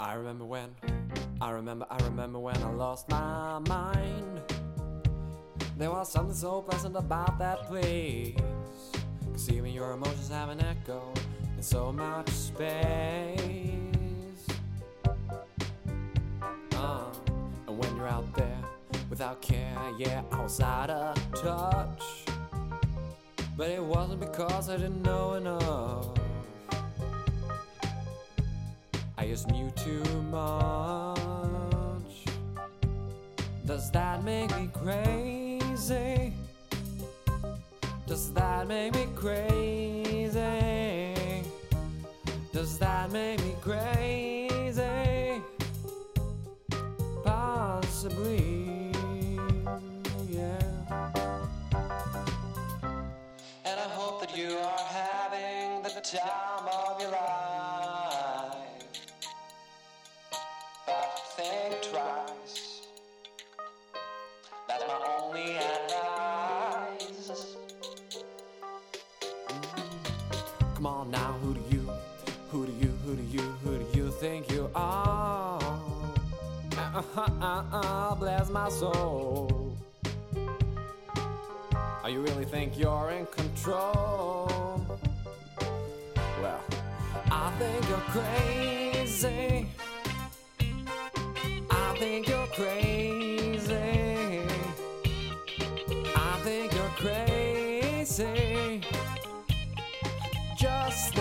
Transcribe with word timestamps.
I 0.00 0.14
remember 0.14 0.44
when, 0.44 0.68
I 1.40 1.50
remember, 1.50 1.84
I 1.90 1.96
remember 2.04 2.38
when 2.38 2.56
I 2.62 2.70
lost 2.70 3.08
my 3.08 3.58
mind. 3.58 4.40
There 5.76 5.90
was 5.90 6.08
something 6.08 6.36
so 6.36 6.62
pleasant 6.62 6.94
about 6.94 7.36
that 7.40 7.66
place. 7.66 8.36
Cause 9.32 9.50
even 9.50 9.72
your 9.72 9.90
emotions 9.92 10.28
have 10.28 10.50
an 10.50 10.60
echo 10.60 11.02
in 11.56 11.62
so 11.62 11.90
much 11.92 12.28
space. 12.30 13.40
Uh, 16.76 17.10
and 17.66 17.76
when 17.76 17.96
you're 17.96 18.06
out 18.06 18.32
there 18.34 18.60
without 19.10 19.42
care, 19.42 19.76
yeah, 19.98 20.22
I 20.30 20.42
was 20.42 20.60
out 20.60 20.90
of 20.90 21.16
touch. 21.32 22.24
But 23.56 23.70
it 23.70 23.82
wasn't 23.82 24.20
because 24.20 24.70
I 24.70 24.76
didn't 24.76 25.02
know 25.02 25.34
enough. 25.34 26.17
I 29.20 29.26
just 29.26 29.50
knew 29.50 29.68
too 29.72 30.04
much. 30.30 31.18
Does 33.66 33.90
that 33.90 34.22
make 34.22 34.56
me 34.56 34.70
crazy? 34.72 36.32
Does 38.06 38.32
that 38.34 38.68
make 38.68 38.94
me 38.94 39.08
crazy? 39.16 40.40
Does 42.52 42.78
that 42.78 43.10
make 43.10 43.42
me 43.42 43.56
crazy? 43.60 45.42
Possibly, 47.24 48.92
yeah. 50.30 50.62
And 53.64 53.80
I 53.80 53.88
hope 53.98 54.20
that 54.20 54.38
you 54.38 54.58
are 54.58 54.78
having 54.78 55.82
the 55.82 55.90
time 56.02 56.57
think 74.28 74.50
you 74.52 74.70
are? 74.74 75.58
Uh, 76.76 77.02
uh, 77.16 77.62
uh, 77.72 78.14
bless 78.16 78.50
my 78.50 78.68
soul. 78.68 79.74
Oh, 82.04 82.08
you 82.08 82.20
really 82.20 82.44
think 82.44 82.78
you're 82.78 83.10
in 83.10 83.24
control? 83.40 84.82
Well, 86.42 86.62
I 87.30 87.50
think 87.58 87.88
you're 87.88 88.08
crazy. 88.16 89.66
I 91.70 91.96
think 91.98 92.28
you're 92.28 92.52
crazy. 92.60 94.42
I 96.28 96.32
think 96.44 96.74
you're 96.76 96.96
crazy. 97.04 98.82
Just 100.58 101.14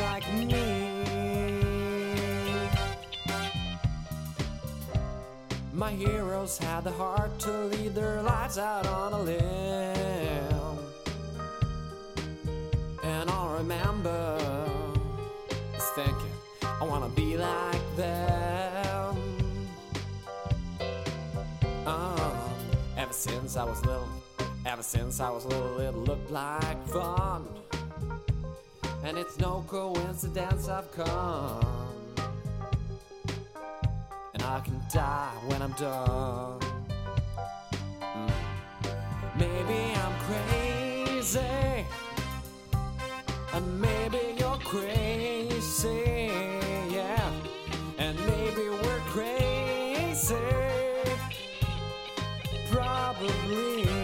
My 5.78 5.92
heroes 5.92 6.58
had 6.58 6.86
the 6.86 6.92
heart 6.92 7.38
to 7.42 7.52
lead 7.66 7.94
their 7.94 8.24
lives 8.24 8.58
out 8.58 8.88
on 8.88 9.14
a 9.14 9.22
limb. 9.22 10.80
And 13.04 13.30
I'll 13.30 13.56
remember 13.60 14.40
thinking, 15.94 16.34
I 16.64 16.84
wanna 16.84 17.10
be 17.10 17.38
like 17.38 17.96
them. 17.96 19.18
Um, 21.86 22.52
ever 22.98 23.14
since 23.14 23.56
I 23.56 23.64
was 23.64 23.80
little, 23.86 24.10
ever 24.66 24.82
since 24.82 25.20
I 25.20 25.30
was 25.30 25.46
little, 25.46 25.80
it 25.80 25.94
looked 25.96 26.32
like 26.32 26.88
fun. 26.88 27.46
And 29.04 29.16
it's 29.16 29.38
no 29.38 29.64
coincidence 29.68 30.70
I've 30.70 30.92
come. 30.92 32.07
I 34.58 34.60
can 34.60 34.82
die 34.92 35.30
when 35.46 35.62
I'm 35.62 35.74
done. 35.74 36.60
Maybe 39.38 39.94
I'm 40.04 40.16
crazy, 40.28 41.86
and 43.54 43.80
maybe 43.80 44.34
you're 44.40 44.58
crazy, 44.64 46.32
yeah, 46.90 47.32
and 48.00 48.18
maybe 48.26 48.70
we're 48.82 49.04
crazy, 49.14 50.36
probably. 52.72 53.97